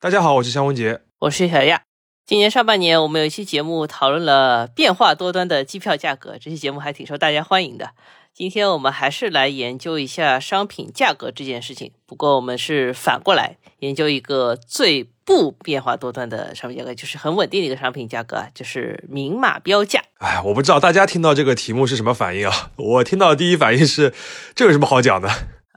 [0.00, 1.82] 大家好，我是香文杰，我是小亚。
[2.24, 7.90] 今年上半年，我们有一期节目讨论了变化多端的机票价格，这期节目还挺受大家欢迎的。
[8.32, 20.00] 今天我们还是来研究一下商品价格这件事情，不过我们是反过来研究一个最不变化多端的商品价格，就是很稳定的一个商品价格，就是明码标价。
[20.20, 22.70] 哎，我不知道大家听到这个题目是什么反应啊？
[22.76, 24.14] 我听到的第一反应是，
[24.54, 25.28] 这有什么好讲的？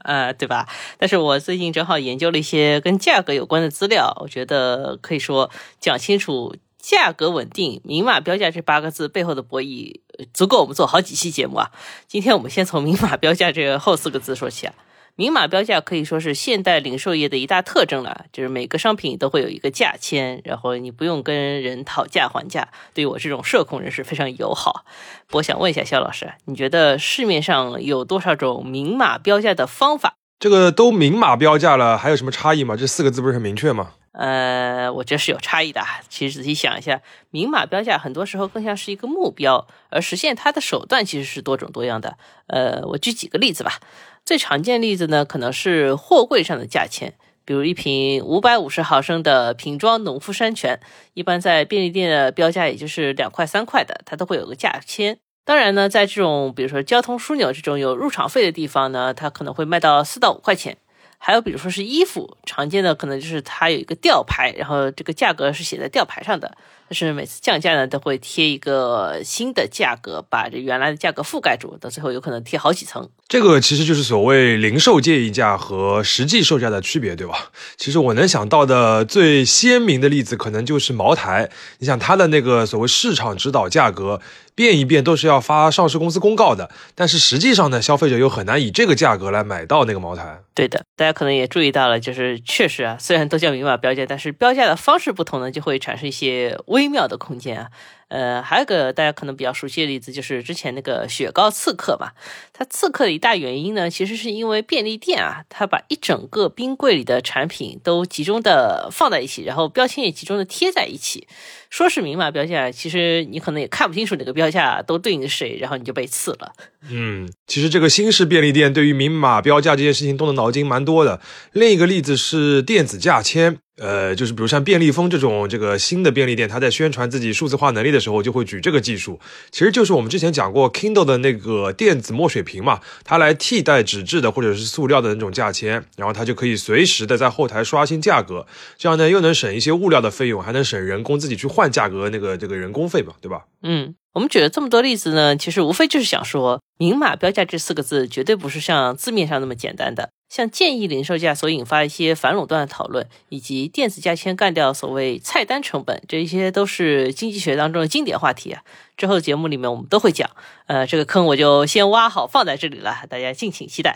[0.04, 0.68] 呃，对吧？
[0.98, 5.50] 但是我最近正好研究了一些跟价格有关的资料，我觉得可以说
[5.80, 10.00] 讲清楚价格稳定、明码标价这八个字背后的博弈，
[10.34, 11.70] 足够我们做好几期节目啊。
[12.06, 14.74] 今天我们先从明码标价这后四个字说起啊。
[15.14, 24.86] 明码标价可以说是现代零售业的一大特征了，就是每个商品都会有一个价签，然后你不用跟人讨价还价，对于我这种社恐人士非常友好。
[25.32, 30.14] 我想问一下肖老师，你觉得市面上有多少种明码标价的方法？
[30.40, 32.74] 这个都明码标价了，还有什么差异吗？
[32.74, 33.92] 这四个字不是很明确吗？
[34.12, 35.80] 呃，我觉得是有差异的。
[36.08, 37.00] 其实仔细想一下，
[37.30, 42.18] 明码标价很多时候更像是一个目标，而实现它的手段其实是多种多样的。
[42.46, 43.78] 呃，我举几个例子吧。
[44.24, 50.78] 最常见例子呢，可能是货柜上的价钱，比如一瓶五百五十毫升的瓶装农夫山泉，
[51.14, 55.18] 一般在便利店的标价也就是两块三块的，它都会有个价签。
[55.44, 60.78] 当然呢，在这种比如说交通枢纽这种有入场费的地方呢，它可能会卖到四到五块钱。
[61.18, 66.56] 还有比如说是衣服，常见的可能就是它有一个吊牌，然后这个价格是写在吊牌上的。
[66.92, 73.08] 但是每次降价呢，都会贴一个新的价格，把这原来的价格覆盖住，到最后有可能贴好几层。
[73.26, 77.50] 这个其实就是所谓零售建议价和实际售价的区别，对吧？
[77.78, 81.48] 其实我能想到的最鲜明的例子，可能就是茅台。
[81.78, 84.20] 你想它的那个所谓市场指导价格，
[84.54, 90.42] 变一变都是要发上市公司公告的，但是实际上呢，消费者又很难以这个价格来买到那个茅台。
[90.54, 96.81] 对的，大家可能也注意到了，就是确实啊，虽然都叫明码标价，但是标价的方式不同呢，就会产生一些微。
[96.82, 97.68] 微妙的空间啊，
[98.08, 102.10] 呃，还有个大家可能比较熟悉的例子，就是之前那个雪糕刺客嘛。
[102.52, 111.28] 它刺客的一大原因呢，其实是因为便利店啊，它把一整个冰柜里的产品都集中的放在一起，然后标签也集中的贴在一起。
[111.70, 116.52] 说是明码标价，其实你可能也看不清楚哪个标价都对应谁，然后你就被刺了。
[116.90, 121.20] 嗯，其实这个新式便利店对于明码标价这件事情动的脑筋蛮多的。
[121.52, 123.61] 另一个例子是电子价签。
[123.82, 129.18] 呃，就是比如像便利蜂这种这个新的便利店，它在宣传自己数字化能力的时候，就会举这个技术。
[129.50, 138.46] 其实就是我们之前讲过 Kindle 的那个电子墨水屏嘛，它来替代纸质的或者是塑料的那种价签，然后它就可以随时的在后台刷新价格，
[138.78, 143.46] 这样呢又能省一些物料的费用，还能省人工自己去换价格那个这个人工费嘛，对吧？
[143.62, 143.96] 嗯。
[144.14, 150.10] 我们举了这么多例子呢，其实无非就是想说，明码标价这四个字绝对不是像字面上那么简单的。
[150.32, 158.62] 像建议零售价所引发一些反垄断的讨论，以及电子价签干掉所谓菜单成本，这些都是经济学当中的经典话题啊。
[158.96, 160.30] 之后节目里面我们都会讲，
[160.68, 163.94] 呃，这个坑我就先挖好放在这里了，大家敬请期待。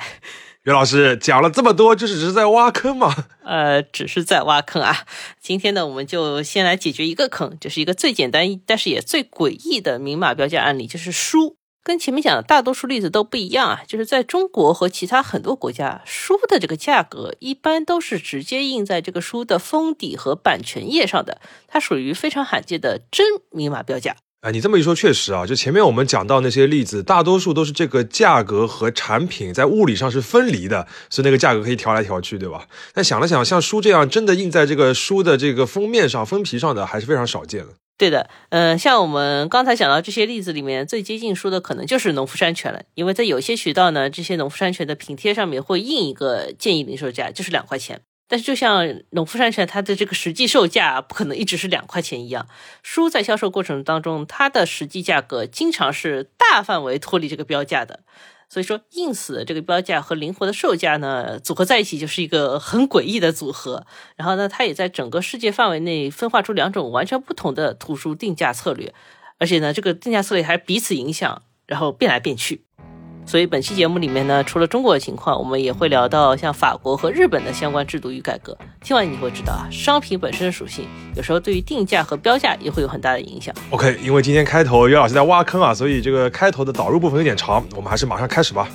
[0.65, 3.15] 袁老师讲了这么多，就是只是在挖坑吗？
[3.43, 5.07] 呃，只是在挖坑啊。
[5.41, 11.57] 今天呢，我们就先来解决一个坑，就是一个最简单但是也最诡异的明码标价案例，就是书。
[11.87, 24.17] 跟前面讲的大多数例子都不一样啊，就是在中国和其他很多国家，书的这个价格一般都是直接印在这个书的封底和版权页上的，它属于非常罕见的真明码标价。
[24.41, 32.67] 哎，你这么一说，确实啊，就前面我们讲到那些例子，大多数都是这个价格和产品在物理上是分离的，所以那个价格可以调来调去，对吧？
[32.93, 37.75] 但想了想，像书这样真的印在这个书的这个封面上、封皮上的，还是非常少见的。
[37.99, 48.03] 对的，嗯，像我们刚才讲到这些例子里面，最接近书的可能就是农夫山泉了，因为在有些渠道呢，这些农夫山泉的瓶贴上面会印一个建议零售价，就是两块钱。
[48.29, 52.49] 但是，就像农夫山泉它的这个实际售价不可能一直是两块钱一样，
[52.83, 58.01] 书在销售过程当中，它的实际价格经常是大范围脱离这个标价的。
[58.49, 63.87] 所以说，硬死的这个标价和灵活的售价呢，组合在一起就是一个很诡异的组合。
[64.15, 68.95] 然后呢，它也在整个世界范围内分化出两种完全不同的图书定价策略，
[69.39, 72.65] 而且呢，这个定价策略还彼此影响，然后变来变去。
[73.27, 78.57] 所以本期节目里面呢，除了中国的情况，我们也会聊到像法国和日本的相关制度与改革。
[78.81, 80.87] 听完你会知道啊，商品本身的属性
[81.17, 83.53] 有时候对于定价和标价也会有很大的影响。
[83.71, 88.69] OK，因为今天开头岳老师在挖坑啊，所以这个开头的导入部分有点长，我们还是马上开始吧。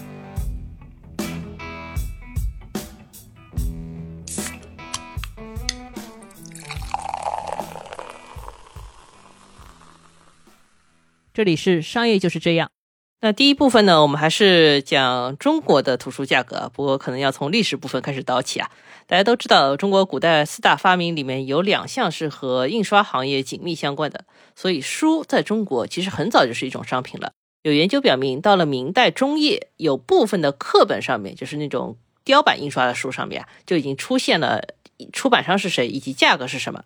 [11.33, 12.69] 这里是商业就是这样。
[13.23, 18.71] 那第一部分呢，我们还是讲中国的图书价格，不过可能要从历史部分开始倒起啊。
[19.05, 24.25] 大家都知道，中国古代四大发明里面有两项是和印刷行业紧密相关的，
[24.55, 27.31] 所以书在中国其实很早就是一种商品了。
[27.61, 34.63] 有研究表明，到了明代中叶，有部分的课本上面，就是那种雕版印刷的书上面啊，就已经出现了
[35.13, 36.83] 出版商是谁以及价格是什么。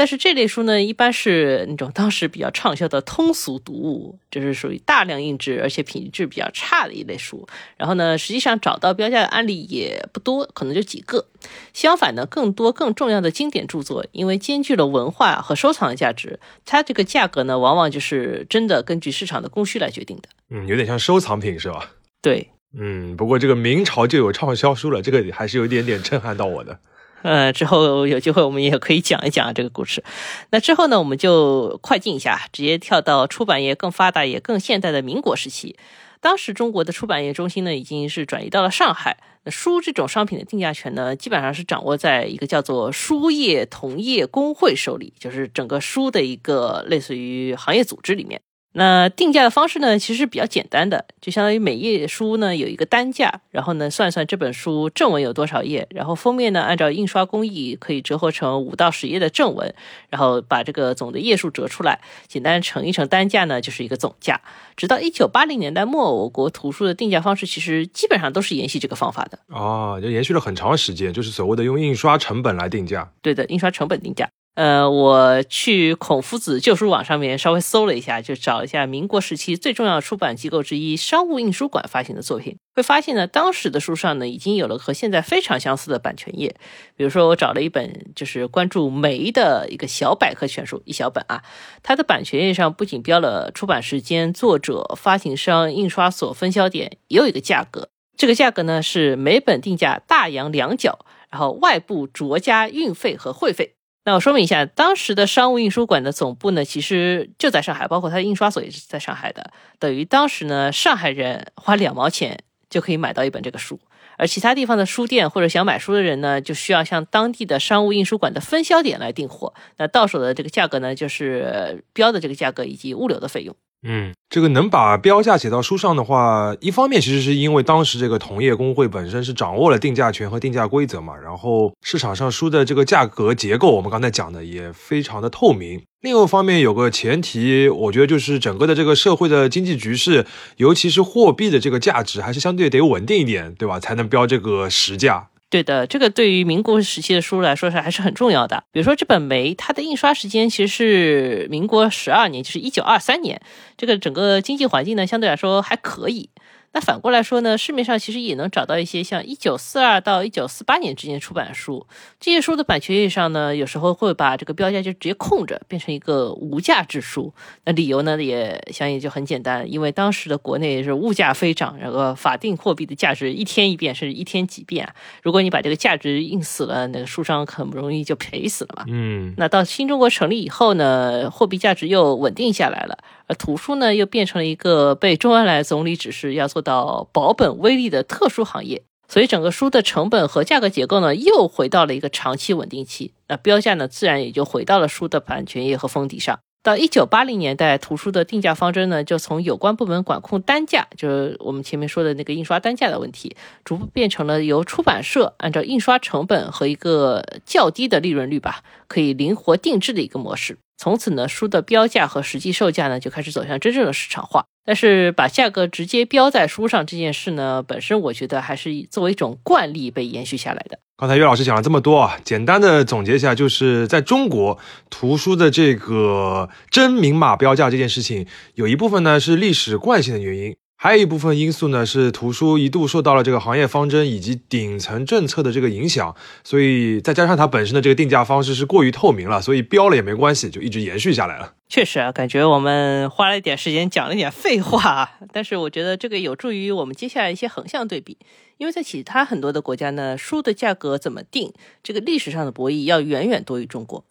[0.00, 7.46] 但是这类书呢，一般是那种当时比较畅销的通俗读物，就是属于大量印制而且品质比较差的一类书。
[7.76, 11.26] 然后呢，实际上找到标价的案例也不多，可能就几个。
[11.74, 20.30] 相反呢，更多更重要的经典著作，因为兼具了文化和收藏的价值，它这个价格呢，往往就是真的根据市场的供需来决定的。
[20.48, 21.90] 嗯，有点像收藏品是吧？
[22.22, 26.78] 对，嗯，不过这个明朝就有畅销书了，这个还是有一点点震撼到我的。
[27.22, 30.02] 呃，之后有机会我们也可以讲一讲这个故事。
[30.50, 35.76] 那之后呢，我们就快进一下，直接跳到出版业更发达也更现代的民国时期。
[36.20, 39.16] 当时中国的出版业中心呢，已经是转移到了上海。
[39.44, 48.42] 那书这种商品的定价权呢，基本上是掌握在一个叫做书业同业工会手里，就是整个书的一个类似于行业组织里面。
[48.72, 59.74] 那定价的方式呢，其实比较简单的，就相当于每页书呢有一个单价，然后呢算算这本书正文有多少页，然后封面呢按照印刷工艺可以折合成五到十页的正文，
[60.08, 64.40] 然后把这个总的页数折出来，简单乘一乘单价呢就是一个总价。
[64.76, 69.38] 直到一九八零年代末，我国图书的定价方式其实基本上都是沿袭这个方法的。
[69.48, 73.10] 哦，就延续了很长时间，就是所谓的用印刷成本来定价。
[73.20, 74.30] 对的，印刷成本定价。
[74.56, 86.54] 呃，我去孔夫子旧书网上面稍微搜了一下，就找一下民国时期最重要的出版机构之一商务印书馆发行的作品，会发现呢，当时的书上呢已经有了和现在非常相似的版权页。
[86.94, 91.42] 比如说，我找了一本就是关注梅的一个小百科全书，一小本啊，
[91.82, 97.88] 它的版权页上不仅标了出版时间、作者、发行商、印刷所、分销点，也有一个价格。
[98.16, 100.98] 这个价格呢是每本定价大洋两角，
[101.30, 103.76] 然后外部酌加运费和会费。
[104.04, 109.52] 那我说明一下，当时的商务印书馆的总部呢，其实就在上海，包括它的印刷所也是在上海的。
[109.78, 112.38] 等于当时呢，上海人花两毛钱
[112.70, 113.78] 就可以买到一本这个书，
[114.16, 119.52] 而其他地方的书店或者想买书的人呢，就需要向当地的商务印书馆的分销点来订货。
[119.76, 123.54] 那到手的这个价格呢，就是标的这个价格以及物流的费用。
[123.82, 135.82] 嗯，这个能把标价写到书上的话，一方面其实是因为当时这个同业工会本身是掌握了定价权和定价规则嘛，然后市场上书的这个价格结构，我们刚才讲的也非常的透明。
[136.02, 140.26] 另一方面有个前提，我觉得就是整个的这个社会的经济局势，
[140.58, 143.80] 尤其是货币的这个价值，还是相对得稳定一点，对吧？
[143.80, 145.28] 才能标这个实价。
[145.50, 148.62] 对的，这个对于民国时期的书来说是还是很重要的。
[148.70, 153.40] 比如说这本《梅》，它的印刷时间其实是民国十二年，就是一九二三年。
[153.76, 156.30] 这个整个经济环境呢，相对来说还可以。
[156.72, 161.86] 那反过来说呢，市面上其实也能找到一些像一九四二到一九四八年之间出版的书，
[162.20, 167.34] 这些书的版权页上呢，有时候会把这个标价就直接空着，变成一个无价之书。
[167.64, 174.88] 那理由呢，也相应就很简单，因为当时的国内是物价飞涨，然后法定货币的价值一天一变，甚至一天几变。
[175.22, 178.84] 如果你把这个价值印死了，那个书商很不容易就赔死了嘛。
[178.86, 182.98] 嗯，那到新中国成立以后呢，货币价值又稳定下来了。
[183.38, 193.12] 图书呢，又变成了一个被周恩来总理指示要做到保本微利的特殊行业，所以整个书的成本和价格结构呢，又回到了一个长期稳定期。
[193.28, 196.38] 那标价呢，自然也就回到了书的版权页和封底上。
[196.62, 210.58] 到一九八零年代，图书的定价方针呢，就从有关部门管控单价，就是我们前面说的那个印刷单价的问题，逐步变成了由出版社按照印刷成本和一个较低的利润率吧，可以灵活定制的一个模式。
[210.80, 214.46] 从此呢，书的标价和实际售价呢就开始走向真正的市场化。
[214.64, 220.78] 但是把价格直接标在书上这件事呢，本身我觉得还是作为一种惯例被延续下来的。
[220.96, 224.58] 刚才岳老师讲了这么多啊，简单的总结一下，就是在中国
[224.88, 230.56] 图书的这个真明码标价这件事情，有一部分呢是历史惯性的原因。
[230.82, 241.52] 还有一部分因素呢，是图书一度受到了这个行业方针以及顶层政策的这个影响，所以再加上它本身的这个定价方式是过于透明了，所以标了也没关系，就一直延续下来了。
[241.68, 248.16] 确实啊，感觉我们花了一点时间讲了一点废话，但是我觉得这个有助于我们接下来一些横向对比，
[248.56, 254.06] 因为在其他很多的国家呢，书的价格怎么定，这个历史上的博弈要远远多于中国。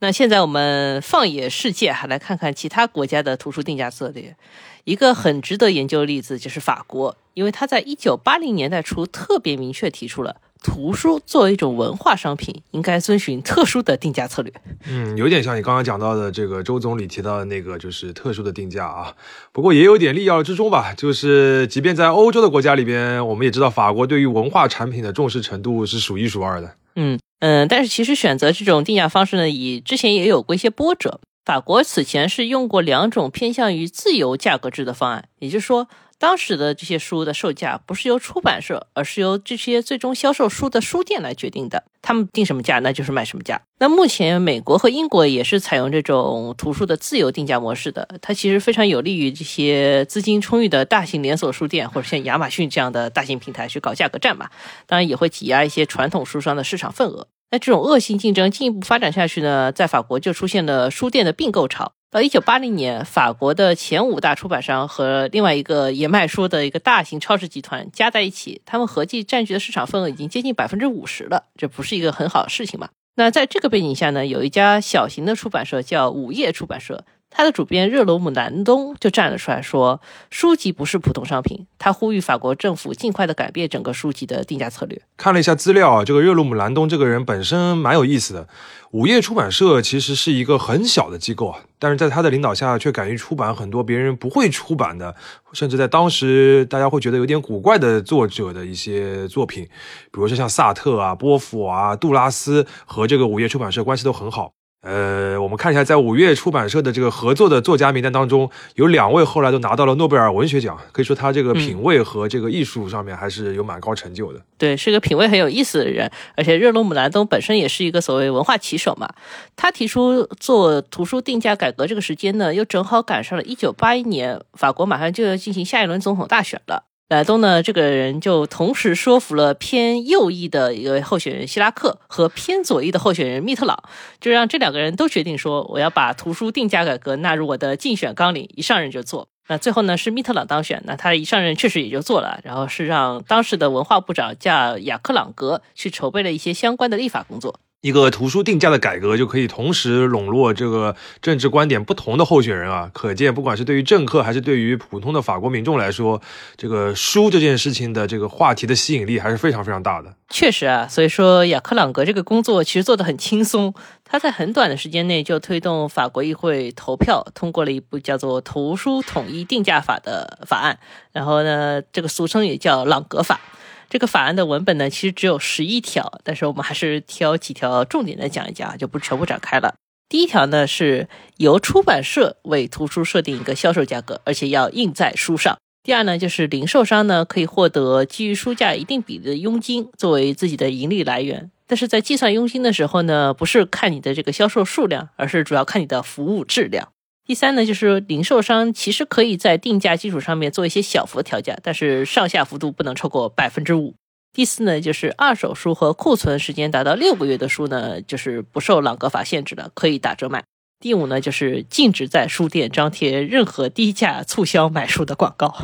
[0.00, 4.36] 那现在我们放眼世界，还来看看其他国家的图书定价策略。
[4.84, 14.52] 一个很值得研究的例子就是法国，因为它在一九八零年代初特别明确提出了图书作为一种文化商品，应该遵循特殊的定价策略。
[14.88, 19.14] 嗯，有点像你刚刚讲到的这个周总理提到的那个，就是特殊的定价啊。
[19.52, 26.74] 不过也有点利要之中吧，就是即便在欧洲的国家里边，我们也知道法国对于文化产品的重视程度是数一数二的。
[26.96, 31.20] 嗯嗯，但是其实选择这种定价方式呢，以之前也有过一些波折。
[31.44, 35.88] 法国此前是用过两种偏向于自由价格制的方案，也就是说。
[36.18, 41.84] 当时的这些书的售价不是由出版社，而是由这些最终销售书的书店来决定的。
[42.02, 43.60] 他们定什么价，那就是卖什么价。
[43.78, 54.48] 那目前美国和英国也是采用这种图书的自由定价模式的，它其实非常有利于这些资金充裕的大型连锁书店或者像亚马逊这样的大型平台去搞价格战嘛。
[54.86, 57.28] 当然也会挤压一些传统书商的市场份额。
[57.50, 61.92] 那这种恶性竞争进一步发展下去呢，在法国就出现了书店的并购潮。
[62.10, 72.88] 到一九八零年，法国的前五大出版商和另外一个也卖书的一个大型超市集团加在一起，他们合计占据的市场份额已经接近百分之五十了，这不是一个很好的事情嘛？
[73.16, 77.04] 那在这个背景下呢，有一家小型的出版社叫午夜出版社。
[77.30, 85.00] 他的主编热罗姆南东就站了出来说：“书籍不是普通商品。”他呼吁法国政府尽快的改变整个书籍的定价策略。
[85.16, 88.48] 看了一下资料啊，这个热罗姆南东这个人本身蛮有意思的。
[88.90, 95.14] 午夜出版社其实是一个很小的机构啊，但是在他的领导下，却敢于出版很多别人不会出版的，
[95.52, 104.52] 甚至在当时大家会觉得有点古怪的作者的一些作品，比如说像萨特啊、波伏啊、杜拉斯和这个午夜出版社关系都很好。
[104.80, 114.40] 呃，我们看一下，在五月出版社的这个合作的作家名单当中，有两位后来都拿到了诺贝尔文学奖，可以说他这个品味和这个艺术上面还是有蛮高成就的。
[114.56, 119.08] 对，是个品味很有意思的人，而且热罗姆兰东本身也是一个所谓文化旗手嘛。
[119.56, 126.84] 他提出做图书定价改革这个时间呢，又正好赶上了一九八一年，法国马上就要进行下一轮总统大选了。
[127.08, 133.82] 莱东呢，这个人就同时说服了偏右翼的一个候选人希拉克和偏左翼的候选人密特朗，
[134.20, 139.28] 就让这两个人都决定说，我要把图书定价改革纳入我的竞选纲领，一上任就做。
[139.48, 147.58] 那最后呢，是密特朗当选，那他一上任确实也就做了，然后是让当时的文化部长叫雅克朗格去筹备了一些相关的立法工作。
[147.80, 156.20] 一个图书定价的改革就可以同时笼络这个政治观点不同的候选人啊，可见不管是对于政客还是对于普通的法国民众来说，
[156.56, 160.12] 这个书这件事情的这个话题的吸引力还是非常非常大的。
[160.28, 163.72] 确实啊，所以说雅克朗格这个工作其实做得很轻松，
[164.04, 170.76] 他在很短的时间内就推动法国议会投票通过了一部叫做《图书统一定价法》的法案，
[171.12, 173.40] 然后呢，这个俗称也叫朗格法。
[173.88, 179.74] 这个法案的文本呢，其实只有十一条，但是我们还是挑几条重点的讲一讲，就不全部展开了。
[180.08, 185.58] 第一条呢，是由出版社为图书设定一个销售价格，而且要印在书上。
[185.82, 196.88] 第二呢，就是零售商呢可以获得基于书价一定比例的佣金作为自己的盈利来源，但是在计算佣金的时候呢，不是看你的这个销售数量，而是主要看你的服务质量。
[197.28, 203.94] 第三呢，就是零售商其实可以在定价基础上面做一些小幅调价，但是上下幅度不能超过百分之五。
[204.32, 210.42] 第四呢，就是二手书和库存时间达到六个月的书呢，就是不受朗格法限制的，可以打折卖。
[210.80, 215.54] 第五呢，就是禁止在书店张贴任何低价促销买书的广告。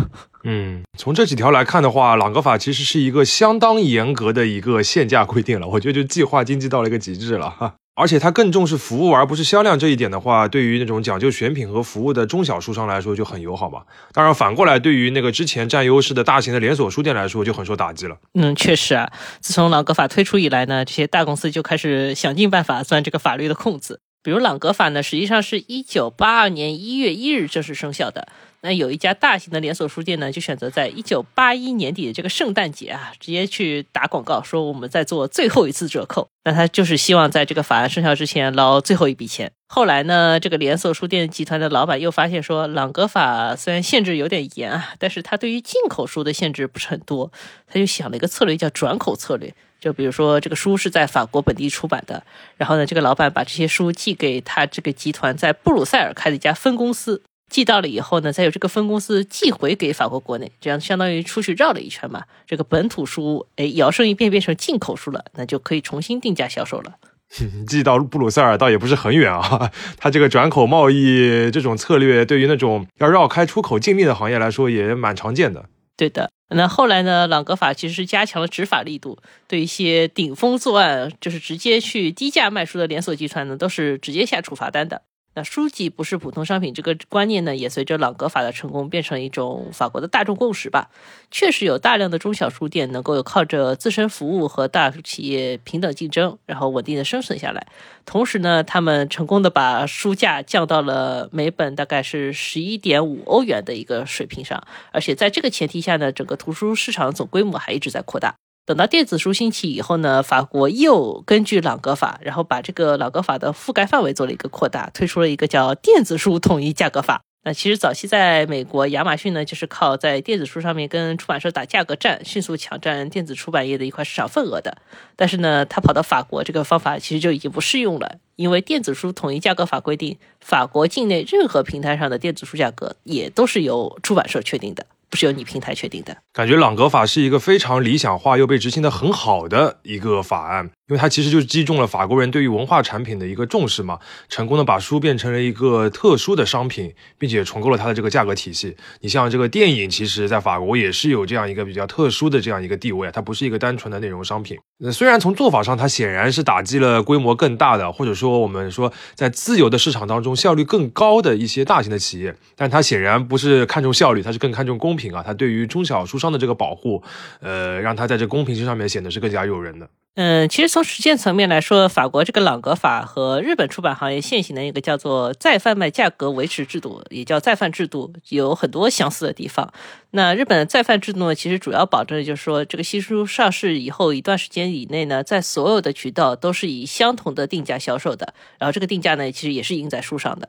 [0.43, 5.67] 嗯，从这几条来看的话，朗格法其实是一个相当严格的一个限价规定了。
[5.67, 7.77] 我觉得就计划经济到了一个极致了哈。
[7.97, 13.83] 而且它更重视服务而不是销量这一点的话，对于那种讲究选品和服务的中小书商来说就很友好嘛。
[14.13, 18.17] 当然，反过来对于那个之前占优势的大型的连锁书店来说就很受打击了。
[18.35, 24.01] 嗯，确实啊，自从朗格法推出以来呢，这些大公司就开始想尽办法钻这个法律的空子。
[24.25, 28.27] 比如朗格法呢，实际上是一九八二年一月一日正式生效的。
[28.65, 36.27] 那有一家大型的连锁书店呢，就选择在一九八一年底的这个圣诞节啊，直接去打广告，说我们在做最后一次折扣。
[36.45, 39.53] 那他就是希望在这个法案生效之前捞最后一笔钱。
[39.69, 47.31] 后来呢，这个连锁书店集团的老板又发现说，朗格法虽然限制有点严啊，但是他对于进口书的限制不是很多。
[47.67, 49.55] 他就想了一个策略，叫转口策略。
[49.79, 52.25] 就比如说这个书是在法国本地出版的，
[52.57, 57.21] 然后呢，这个老板把这些书寄给他这个集团在布鲁塞尔开的一家分公司。
[57.55, 62.25] 寄到了以后呢，再由这个分公司寄回给法国国内，这样相当于出去绕了一圈嘛。
[62.49, 66.95] 这个本土书，哎，摇身一变变成进口书了，那就可以重新定价销售了。
[67.69, 69.71] 寄到布鲁塞尔倒也不是很远啊。
[69.97, 75.67] 他这个转口贸易这种策略，对于那种要绕开出口禁令的行业来说，也蛮常见的。
[75.97, 76.29] 对的。
[76.49, 85.03] 那后来呢，朗格法其实是加强了执法力度，对一些顶风作案，就是直接去低价卖出的连锁集团呢，都是直接下处罚单的。
[85.35, 90.89] 那书籍不是普通商品这个观念呢，也随着朗格法的成功变成一种法国的大众共识吧。
[91.31, 97.67] 确实有大量的中小书店能够靠着自身服务和大企业平等竞争，然后稳定的生存下来。
[98.07, 108.37] 同时呢，他们成功的把书价降到了每本大概是十一点五欧元的一个水平上，而且在这个前提下呢，整个图书市场总规模还一直在扩大。
[108.67, 117.21] 等到电子书兴起以后呢，法国又根据朗格法，然后把这个朗格法的覆盖范围做了一个扩大，推出了一个叫电子书统一价格法。
[117.47, 124.79] 那其实早期在美国，亚马逊呢就是靠在电子书上面跟出版社打价格战，迅速抢占电子出版业的一块市场份额的。
[125.15, 134.87] 但是呢，他跑到法国，这个方法其实就已经不适用了，因为电子书统一价格法规定，法国境内任何平台上的电子书价格也都是由出版社确定的。
[135.15, 140.69] 不是由你平台确定的，感觉朗格法是一个非常理想化又被执行的很好的一个法案。
[140.89, 148.77] 因为它其实就是击中了法国人对于文化产品的一个重视嘛，成功的把书变成了一个特殊的商品，并且重构了它的这个价格体系。
[149.01, 154.59] 你像这个电影，其实在法国也是有这样一个比较特殊的这样一个地位啊，它不是一个单纯的内容商品。
[154.79, 165.25] 那虽然从做法上，它显然是打击了规模更大的，或者说我们说在自由的市场当中效率更高的一些大型的企业，但它显然不是看重效率，它是更看重公平啊。
[165.27, 167.03] 它对于中小书商的这个保护，
[167.41, 169.89] 呃，让它在这公平性上面显得是更加诱人的。
[170.17, 179.73] 嗯，其实从实践层面来说，法国这个朗格法和日本出版行业现行的一个叫做再贩卖价格维持制度，也叫再贩制度，有很多相似的地方。
[180.17, 190.49] 那日本的再贩制度呢，其实主要保证的就是说，这个新书上市以后一段时间以内呢，在所有的渠道都是以相同的定价销售的，然后这个定价呢，其实也是印在书上的。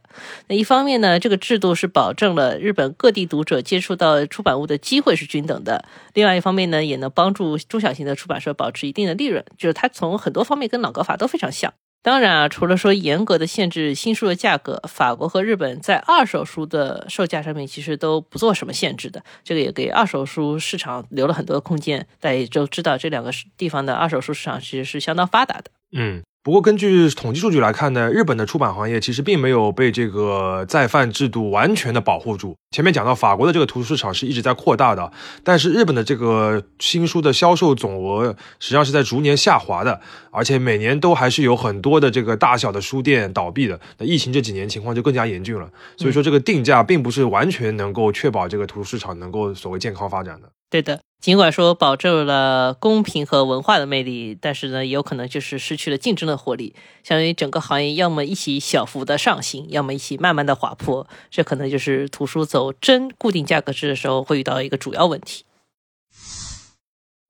[0.50, 9.44] 那一方面呢，这个制度是保证了日本各地读者接触到出版物的机会是均等的；另外一方面呢，也能帮助中小型的出版社保持一定的利润。
[9.58, 11.74] 就是它从很多方面跟朗格法都非常像。
[12.06, 19.24] 当然啊，除了说严格的限制新书的价格，法国和日本在二手书的售价上面其实都不做什么限制的。
[19.44, 22.06] 这个也给二手书市场留了很多空间。
[22.20, 25.72] 大家也都知道，这两个地方的二手书市场其实是相当发达的。
[25.94, 26.22] 嗯。
[26.46, 32.56] 不过，根据统计数据来看呢，日本的出版行业其实并没有被这个再贩制度完全的保护住。
[32.70, 35.12] 前面讲到，法国的这个图书市场是一直在扩大的，
[35.44, 40.00] 但是日本的这个新书的销售总额实际上是在逐年下滑的，
[40.30, 43.80] 而且每年都还是有很多的这个大小的书店倒闭的。
[43.98, 50.50] 那疫情这几年情况就更加严峻了，所以说这个定价并不是完全能够确保这个图书市场能够所谓健康发展的。
[50.70, 51.00] 对的。
[51.20, 65.45] 尽管说保证了公平和文化的魅力，但是呢，有可能就是失去了竞争的活力，相当于整个行业要么一起小幅的上行，要么一起慢慢的滑坡，这可能就是图书走真固定价格制的时候会遇到一个主要问题。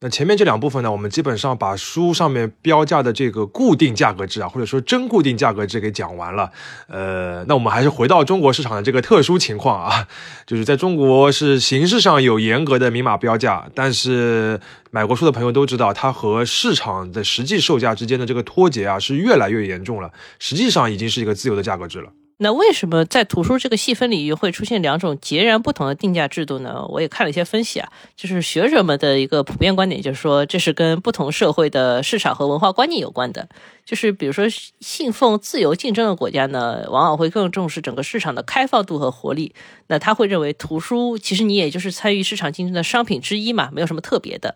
[0.01, 6.51] 那前面这两部分呢，我们基本上把书上面标价的这个固定价格制啊，或者说真固定价格制给讲完了。
[6.88, 10.08] 呃，那我们还是回到中国市场的这个特殊情况啊，
[10.45, 14.60] 就是在中国是形式上有严格的明码标价，但是
[14.91, 20.12] 买过书的朋友都知道，它和市场的实际售价之间的这个脱节啊，是越来越严重了。
[20.39, 22.10] 实际上已经是一个自由的价格制了。
[22.38, 26.86] 那为什么在图书这个细分领域会出现两种截然不同的定价制度呢？
[26.89, 33.48] 我也看了一些分析啊，就是学者们的一个普遍观点，就是说这是跟不同社会的市场和文化观念有关的。
[33.86, 34.45] 就是比如说
[34.80, 39.54] 信奉自由竞争的国家呢，往往会更重视整个市场的开放度和活力。
[39.88, 44.56] 那他会认为图书其实你也就是参与市场竞争的商品之一嘛，没有什么特别的。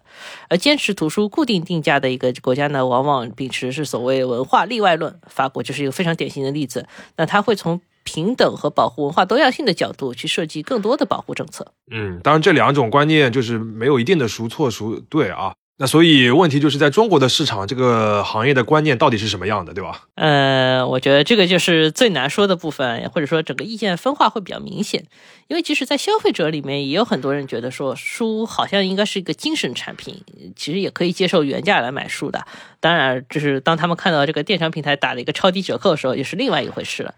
[0.50, 5.16] 而坚持图书固定定价的一个国家呢，往往秉持是所谓文化例外论。
[5.28, 6.88] 法国就是一个非常典型的例子。
[7.16, 7.69] 那他会从
[8.10, 11.74] 平等和保护文化多样性的角度去设计更多的保护政策。
[11.92, 15.54] 嗯，当然这两种观念就是没有一定的孰错孰对啊。
[15.82, 20.02] 那所以问题就是在中国的市场，这个行业的观念到底是什么样的，对吧？
[20.16, 25.06] 呃，我觉得这个就是最难说的部分，或者说整个意见分化会比较明显。
[25.48, 30.22] 因为即使在消费者里面，也有很多人觉得说书好像应该是一个精神产品，
[30.54, 32.46] 其实也可以接受原价来买书的。
[32.82, 37.16] 当然，就是当他们看到这个电商平台打了一个超低折扣的时候，也是另外一回事了。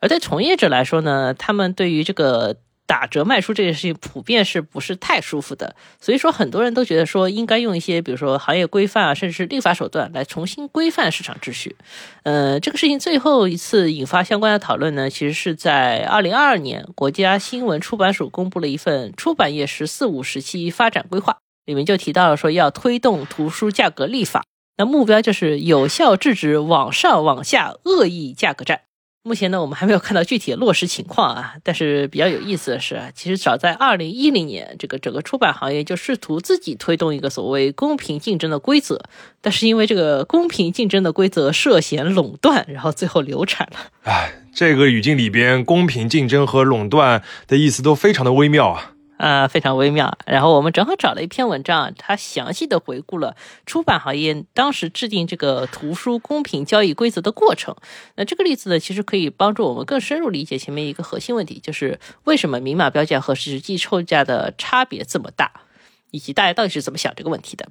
[0.00, 2.56] 而对从业者来说呢，他们对于这个。
[2.90, 5.76] 打折卖书这件事情普遍是不是太舒服的？
[6.00, 11.76] 所以说很多人都觉得说应该用一些比如说行业规范啊，甚至是立法手段来重新规范市场秩序。
[12.24, 24.42] 呃，这个事情最后一次引发相关的讨论呢，其实是在二零二二年，国家新闻出版署公布了一份出版业“十四五”时期发展规划，里面就提到了说要推动图书价格立法，
[24.78, 28.80] 那目标就是有效制止网上网下恶意价格战。
[29.22, 31.54] 目前呢，我们还没有看到具体的落实情况啊。
[31.62, 39.02] 但是比较有意思的是，其实早在二零一零年，这个整个出版行业就试图自己推动一个所谓公平竞争的规则，
[39.42, 43.78] 但是因为这个公平竞争的规则涉嫌垄断，然后最后流产了。
[44.04, 48.92] 哎，这个语境里边，公平竞争和垄断的意思都非常的微妙啊。
[49.20, 50.16] 啊，非常微妙。
[50.26, 57.76] 然后我们正好找了一篇文章，它详细的回顾了出版行业当时制定这个图书公平交易规则的过程。
[58.16, 65.52] 那这个例子呢，其实可以帮助我们更深入理解前面一个核心问题，就是为什么明码标价和实际售价的差别这么大。
[66.10, 67.68] 以及大家到底是怎么想这个问题的？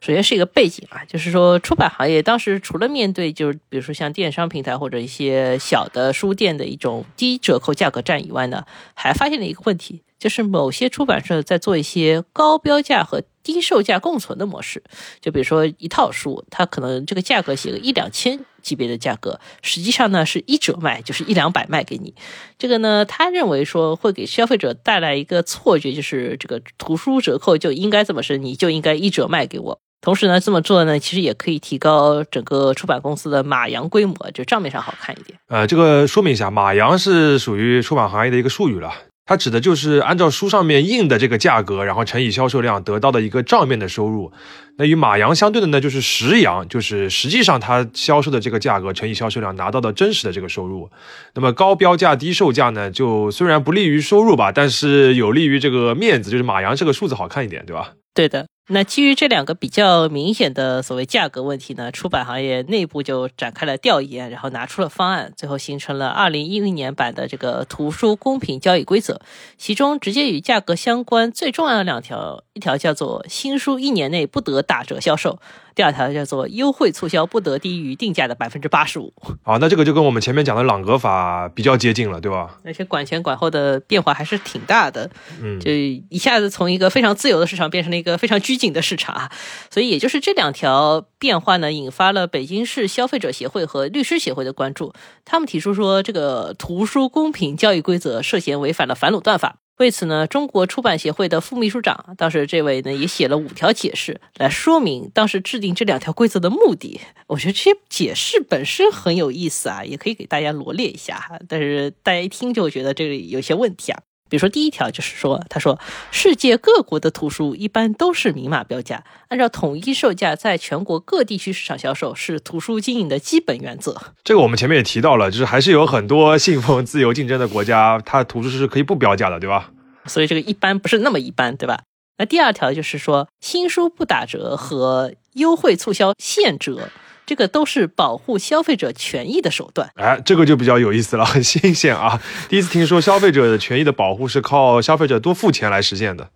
[0.00, 14.82] 首先是一个背景啊，就是说出版行业当时除了面对就是比如说像电商平台或者一些小的书店的一种低折扣价格战以外呢，还发现了一个问题，就是某些出版社在做一些高标价和低售价共存的模式。
[15.20, 18.40] 就比如说一套书，它可能这个价格写个一两千。
[18.62, 22.14] 级别的价格，实际上呢是一折卖，就是一两百卖给你。
[22.58, 29.78] 这个呢，他认为说会给消费者带来一个错觉，就是这个图书折扣就应该这么深，你就应该一折卖给我。
[30.02, 35.38] 同时呢，这么做呢，其实也可以提高整个出版公司的马洋规模，就账面上好看一点。
[35.48, 38.92] 呃，这个说明一下，马洋是属于出版行业的一个术语了。
[39.30, 44.32] 它指的就是按照书上面印的这个价格，然后乘以销售量得到的一个账面的收入。
[44.76, 50.90] 那与马洋相对的呢，就是实洋，就是实际上它销售的这个价格乘以销售量拿到的真实的这个收入。
[51.34, 57.92] 那么高标价低售价呢，就虽然不利于收入吧，但是有利于这个面子，就是马洋这个数字好看一点，对吧？
[58.12, 58.48] 对的。
[58.72, 69.20] 那基于这两个比较明显的所谓价格问题呢，出版行业内部就展开了调研，然后拿出了方案，最后形成了二零一零年版的这个图书公平交易规则。
[69.58, 75.40] 其中直接与价格相关最重要的两条，一条叫做新书一年内不得打折销售。
[75.80, 79.14] 第二条叫做优惠促销不得低于定价的百分之八十五。
[79.42, 82.58] 好，那这个就跟我们前面讲的朗格法比较接近了，对吧？
[82.62, 85.08] 而且管前管后的变化还是挺大的，
[85.40, 89.30] 嗯，就一下子从一个非常自由的市场变成了一个非常拘谨的市场。
[89.70, 94.92] 所以也就是这两条变化呢，引发了北京市消费者协会和律师协会的关注。
[95.24, 99.56] 他们提出说，这个图书公平交易规则涉嫌违反了反垄断法。
[99.80, 107.00] 为此呢，中国出版协会的副秘书长，当时这位呢也写了五条解释来说明当时制定这两条规则的目的。
[107.28, 111.38] 我觉得这些解释本身很有意思啊，也可以给大家罗列一下哈。
[111.48, 114.02] 但是大家一听就觉得这里有些问题啊。
[114.30, 115.78] 比如说第一条就是说，他说
[116.10, 124.00] 世界各国的图书一般都是明码标价，按照统一售价在全国各地区市场销售是图书经营的基本原则。
[124.24, 129.70] 这个我们前面也提到了，就是还是有很多信奉自由竞争的国家，它图书是可以不标价的，对吧？
[130.06, 131.82] 所以这个一般不是那么一般，对吧？
[132.18, 136.88] 那第二条就是说新书不打折和优惠促销现折。
[137.30, 142.20] 这个都是保护消费者权益的手段，哎，这个就比较有意思了， 很新鲜啊！
[142.48, 146.28] 第一次听说消费者的权益的保护是靠消费者多付钱来实现的。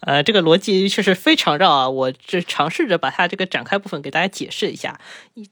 [0.00, 1.88] 呃，这个逻辑确实非常绕啊！
[1.88, 5.00] 我这尝试着把它这个展开部分给大家解释一下。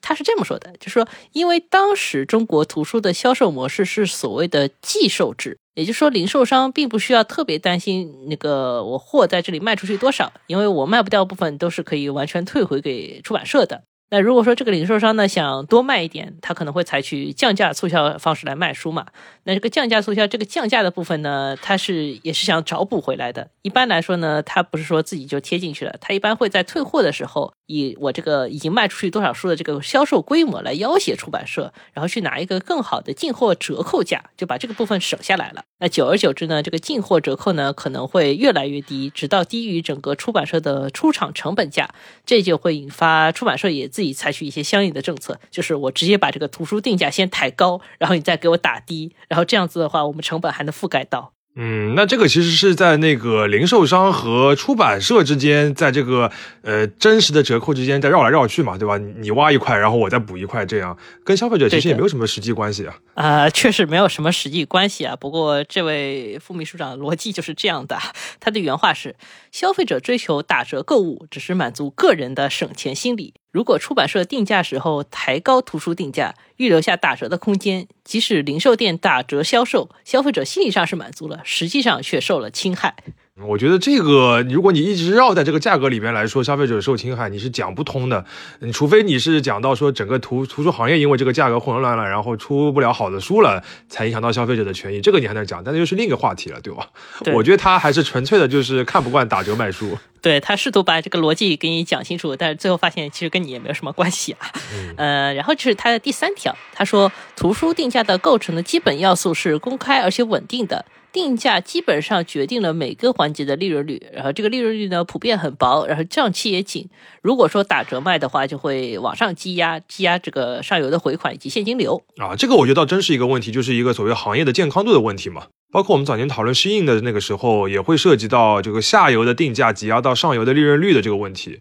[0.02, 13.84] 他是这么说的，就是说，因为当时中国图书的销售模式是所谓的寄售制，也就是说，零售商并不需要特别担心那个我货在这里卖出去多少，因为我卖不掉部分都是可以完全退回给出版社的。
[14.12, 19.06] 那如果说这个零售商呢想多卖一点，他可能会采取降价促销方式来卖书嘛。
[19.44, 23.48] 那这个降价促销，这个降价的部分呢，他是也是想找补回来的。
[23.62, 35.62] 一般来说呢，他不是说自己就贴进去了，他一般会在退货的时候，以我这个已经卖出去多少书的这个销售规模来要挟出版社，然后去拿一个更好的进货折扣价，就把这个部分省下来了。
[35.78, 41.88] 那久而久之呢，这个进货折扣呢可能会越来越低，直到低于整个出版社的出厂成本价，
[42.26, 51.32] 这就会引发出版社也自己采取一些相应的政策，就是我直接把这个图书定价先抬高，然后你再给我打低，然后这样子的话，我们成本还能覆盖到。
[51.56, 56.30] 嗯，那这个其实是在那个零售商和出版社之间，在这个
[56.62, 58.96] 呃真实的折扣之间在绕来绕去嘛，对吧？
[58.98, 62.96] 你挖一块，然后我再补一块，这样跟消费者其实也没有什么实际关系啊。
[63.14, 65.16] 啊，确实没有什么实际关系啊。
[65.16, 67.98] 不过这位副秘书长逻辑就是这样的，
[68.38, 69.16] 他的原话是：
[69.50, 73.34] 消费者追求打折购物，只是满足个人的省钱心理。
[73.50, 82.94] 如果出版社定价时候抬高图书定价，预留下打折的空间，即使零售店打折销售，消费者心理上是满足了，实际上却受了侵害。
[83.42, 88.24] 我觉得这个，如果你一直绕在这个价格里面来说，消费者受侵害，你是讲不通的。
[88.60, 96.88] 你除非你是讲到说整个图图书行业因为这个价格混乱了，然后出不了好的书了，才影响到消费者的权益，这个你还能讲，但那又是另一个话题了，对吧？
[97.34, 99.96] 我觉得他还是纯粹的就是看不惯打折卖书。
[100.22, 104.52] 对他试图把这个逻辑给你讲清楚，但是最后发现其实跟你也没有什么关系啊。
[104.98, 110.84] 呃，然后就是他的第三条，他说图书定价的构成的基本要素是公开而且稳定的。
[111.12, 116.88] 定价基本上决定了每个环节的利润率，然后这个利润率呢普遍很薄，然后账期也紧。
[117.22, 122.36] 如果说打折卖的话，就会往上积压，积压这个上游的回款以及现金流啊。
[122.36, 125.46] 这个我觉得倒真是一个问题，就是一个所谓行业的健康度的问题嘛。
[125.72, 131.60] 包括我们早年讨论适应的那个时候，也会涉及到这个下游的定价挤压到上游的利润率的这个问题。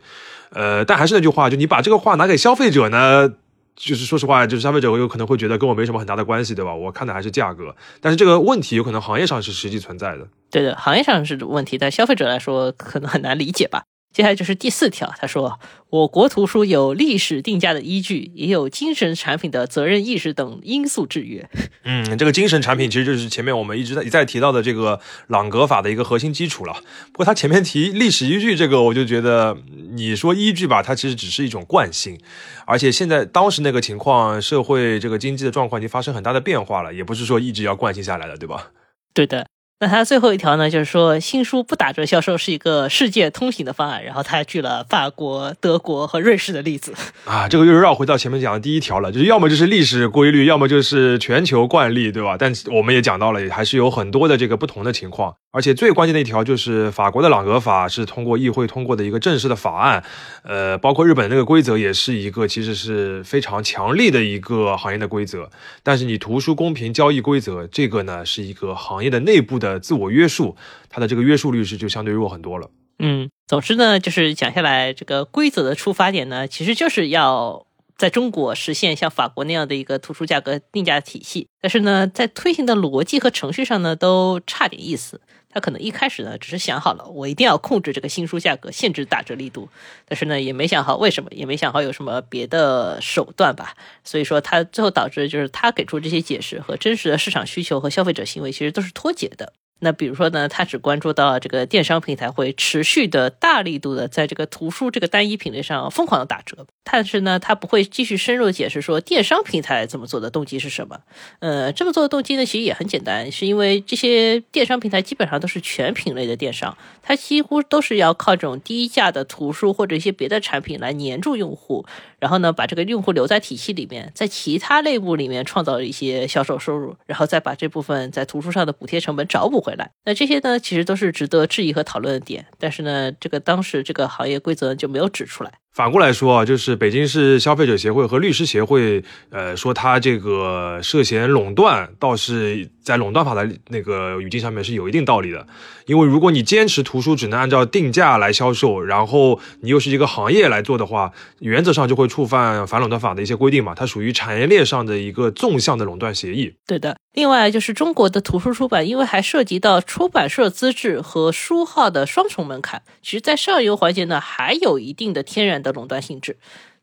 [0.52, 3.34] 呃，但还是那句话，就你把这个话拿给消费者呢？
[3.80, 6.76] 就是说实话，就是消费者有可能会觉得跟我没什么很大的关系，对吧？
[6.76, 10.28] 我看的还是价格，但是这个问题有可能行业上是实际存在的。
[10.52, 13.84] 对的，行业上是问题，但消费者来说可能很难理解吧。
[14.12, 15.60] 接下来就是第四条，他说，
[15.92, 21.48] 我国图书有历史定价的依据，也有精神产品的责任意识等因素制约。
[21.84, 26.74] 嗯，这个精神产品其实就是前面我们一直在一再提到的这个朗格法的一个核心基础了。
[27.14, 29.56] 不过他前面提历史依据这个，我就觉得
[29.94, 32.20] 你说依据吧，它其实只是一种惯性，
[32.66, 38.72] 而且现在当时那个情况，社会这个经济的状况已经发生很大的变化了，也不是说一直要惯性下来的，对吧？
[39.14, 39.46] 对的。
[39.82, 52.36] 那他最后一条呢，就是说新书不打折销售是一个世界通行的方案，然后他还举了法国、德国和瑞士的例子 啊，这个又绕回到前面讲的第一条了，就是要么就是历史规律，要么就是全球惯例，对吧？
[52.38, 55.36] 但我们也讲到了，还是有很多的这个不同的情况。
[55.52, 60.04] 而且最关键的一条就是法国的朗格法是通过议会通过的一个正式的法案，
[60.44, 65.50] 呃，包括日本那个规则也是一个其实是非常强力的一个行业的规则。
[65.82, 70.56] 但是你图书公平交易规则这个呢是一个行业的内部的自我约束，
[70.90, 72.72] 它的这个约束律师就相对弱很多了。
[72.98, 77.66] 嗯，总之呢，就是讲下来，这个规则的出发点呢，其实就是要。
[78.00, 85.20] 在中国实现像法国那样的一个突出价格定价体系，但是呢，在推行的逻辑和程序上呢，都差点意思。
[85.52, 89.68] 他可能一开始呢，只是想好了，我一定要控制这个新书价格，限制打折力度，
[90.06, 93.76] 但是呢，也没想好为什么，也没想好有什么别的手段吧。
[94.04, 99.54] 所以说，他最后导致就是他给出这些解释和真实的市场需求和消费者行为其实都是脱节的。
[99.80, 111.00] 那比如说呢，他只关注到这个电商平台会持续的大力度的在这个图书这个单一品类上疯狂的打折，但是呢，他不会继续深入解释说电商平台这么做的动机是什么。
[111.40, 121.86] 呃，这么做的动机呢，其实也很简单，是因为这些电商平台基本上都是全品类的电商，它几乎都是要靠这种低价的图书或者一些别的产品来黏住用户，
[122.20, 129.90] 然后呢，把这个用户留在体系里面，在其他类目里面创造一些销售收入，然后再把这部分在图书上的补贴成本找补回来。
[130.06, 135.52] 那这些呢，其实都是值得质疑和讨论的点，但是呢，这个当时这个行业规则就没有指出来。
[135.72, 145.46] 反过来说啊，就是北京市消费者协会和律师协会，呃，说他这个涉嫌垄断，倒是在垄断法的那个语境上面是有一定道理的。
[145.86, 153.76] 因为如果你坚持图书只能按照定价来销售，然后你又是一个行业来做的话，原则上就会触犯反垄断法的一些规定嘛。
[153.76, 156.56] 它属于产业链上的一个纵向的垄断协议。
[156.66, 156.98] 对的。
[157.14, 166.38] 另外就是中国的图书出版，因为还涉及到出版社资质和书号的双重门槛，其实在上游环节呢，还有一定的天然的垄断性质。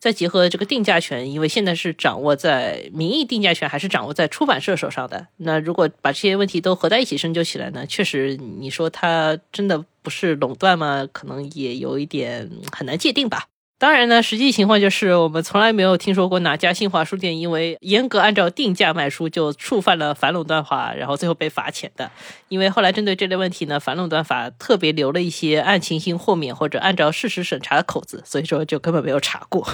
[0.06, 5.26] 再结合这个定价权，因为现在是掌握在名义定价权还是掌握在出版社手上的。
[5.38, 11.08] 那如果把这些问题都合在一起深究起来呢，确实你说它真的不是垄断吗？
[11.12, 13.48] 可能也有一点很难界定吧。
[13.78, 22.10] 当然呢，实际情况就是我们从来没有听说过哪家新华书店因为严格按照定价卖书就触犯了反垄断法，然后最后被罚钱的。
[22.48, 29.68] 因为后来针对这类问题呢，反垄断法特别留了一些案情性豁免或者按照事实审查的口子，所以说就根本没有查过。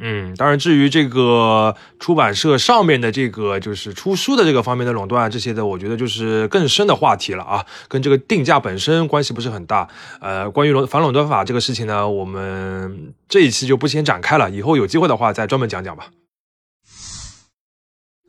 [0.00, 9.88] 嗯，当然，至于这个出版社上面的这个就是出书的这个方面的垄断这些的，我觉得就是更深的话题了啊，跟这个定价本身关系不是很大。
[10.20, 16.06] 呃，关于垄反垄断法这个事情呢，我们这一期就不先展开了，以后有机会的话再专门讲讲吧。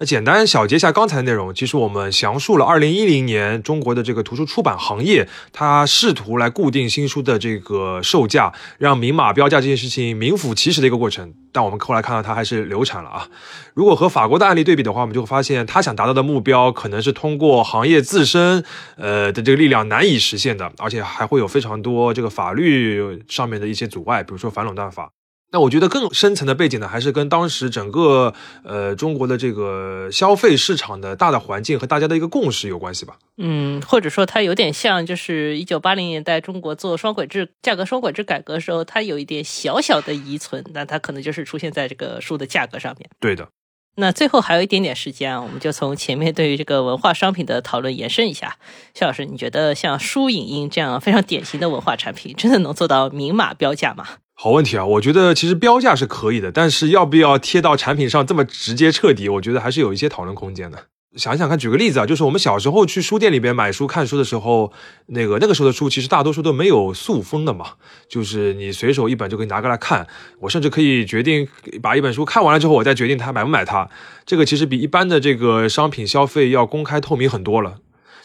[0.01, 11.33] 那简单小结一下刚才的内容，其实我们详述了二零一零年中国的这个图书出版行业，它试图来固定新书的这个售价，让明码标价这件事情名副其实的一个过程。
[11.51, 13.27] 但我们后来看到它还是流产了啊。
[13.73, 18.63] 如果和法国的案例对比的话，我们就会发现，他想达到的目标可能是通过行业自身
[18.95, 25.09] 呃的这个力量难以实现的，而且还会有非常多这个法律上面的一些阻碍，比如说反垄断法。
[25.51, 28.33] 那我觉得更深层的背景呢，还是跟当时整个
[28.63, 33.17] 呃中国的这个消费市场的大的环境和大家的一个共识有关系吧。
[33.37, 43.09] 嗯，或者说它有点像，就是一九八零年代中国做双轨制价格双轨制改革的时候，它有一点小小的遗存，那它可能就是出现在这个书的价格上面。
[43.19, 43.47] 对的。
[43.95, 48.55] 那最后还有一点点时间啊，我们就从前面对于这个文化商品的讨论延伸一下。
[48.93, 54.05] 肖老师，你觉得像书影音这样非常典型的文化产品，真的能做到明码标价吗？
[54.41, 60.85] 好问题啊，我觉得其实标价是可以的，但是要不要贴到产品上这么直接彻底，我觉得还是有一些讨论空间的。
[61.17, 64.71] 想想看，举个例子啊，就是我们小时候去书店里边买书、看书的时候，
[65.07, 67.71] 那个那个时候的书其实大多数都没有塑封的嘛，
[68.07, 70.07] 就是你随手一本就可以拿过来看。
[70.39, 71.45] 我甚至可以决定
[71.81, 73.89] 把一本书看完了之后，我再决定它买不买它。
[74.25, 77.75] 这个其实比一般的这个商品消费要公开透明很多了。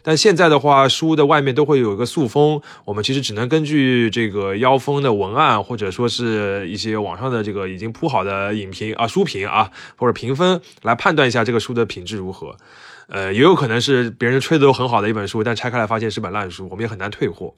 [0.07, 12.55] 但现在的话，书的外面都会有一个塑封，我们其实只能根据这个腰封的文案，或者说是一些网上的这个已经铺好的影评啊、书评啊或者评分来判断一下这个书的品质如何。
[13.09, 17.55] 呃，也有可能是别人吹的都很好的一本书，但拆开来发现是本烂书，我们也很难退货。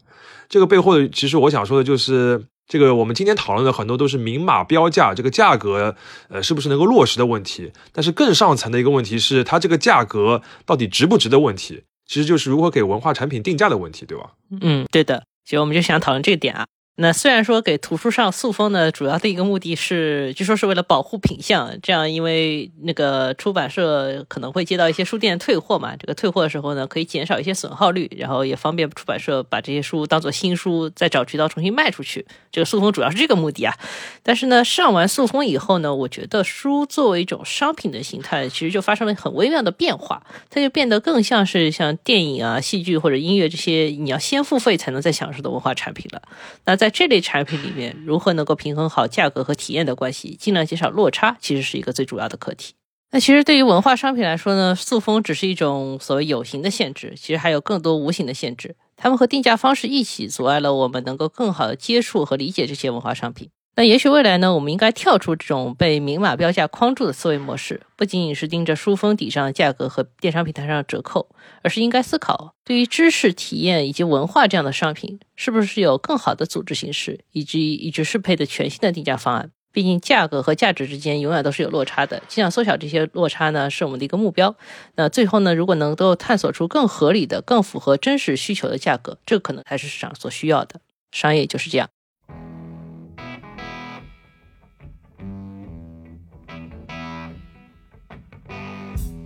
[0.48, 5.96] 这个背后的，其实我想说的就是，这个我们今天讨论的很多都是明码标价，这个价格
[6.28, 7.72] 呃是不是能够落实的问题。
[7.92, 11.82] 但是更上层的一个问题是，它这个价格到底值不值的问题。
[12.07, 14.33] 其实就是如何给文化产品定价的问题，对吧？
[14.61, 15.25] 嗯，对的。
[15.45, 16.66] 其实我们就想讨论这个点啊。
[16.98, 32.24] 那虽然说给图书上塑封呢，主要的一个目的是，据说是为了保护品相，这样因为那个出版社可能会接到一些书店退货嘛，这个退货的时候呢，可以减少一些损耗率，然后也方便出版社把这些书当做新书再找渠道重新卖出去。
[32.50, 33.74] 这个塑封主要是这个目的啊。
[34.22, 46.22] 但是呢，上完塑封以后呢，我觉得书作为一种商品的形态，其实就发生了很微妙的变化，它就变得更像是像电影啊、戏剧或者音乐这些你要先付费才能再享受的文化产品了。
[46.64, 52.75] 那在在这类产品里面，如何能够平衡好价格和体验的关系，尽量减少落差，其实是一个最主要的课题。
[53.11, 63.51] 那其实对于文化商品来说呢，塑封只是一种所谓有形的限制，其实还有更多无形的限制，它们和定价方式一起阻碍了我们能够更好的接触和理解这些文化商品。
[63.78, 71.28] 那也许未来呢，我们应该跳出这种被明码标价框住的思维模式，不仅仅是盯着书封底上的价格和电商平台上的折扣，
[71.62, 79.50] 而是应该思考，对于知识体验以及文化这样的商品，是不是有更好的组织形式，以及一致适配的全新的定价方案？
[79.72, 84.56] 毕竟价格和价值之间永远都是有落差的，尽量缩小这些落差呢，是我们的一个目标。
[84.94, 90.80] 那最后呢，如果能够探索出更合理的、更符合真实需求的价格，这可能才是市场所需要的。
[91.12, 91.90] 商业就是这样。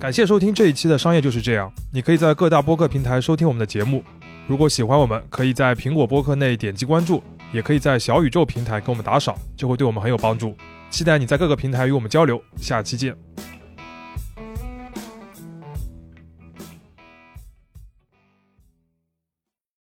[0.01, 1.71] 感谢收听这一期的商业就是这样。
[1.93, 4.03] 你可以在各大播客平台收听我们的节目。
[4.47, 10.57] 如果喜欢我们，可以在苹果播客内点击关注，也可以在小宇宙平台给我们打赏，就会对我们很有帮助。
[10.89, 12.43] 期待你在各个平台与我们交流。
[12.57, 13.15] 下期见。